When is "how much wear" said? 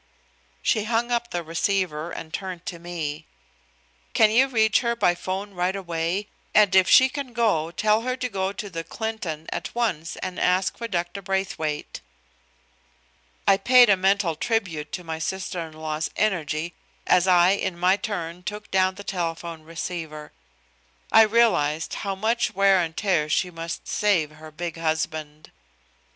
22.01-22.79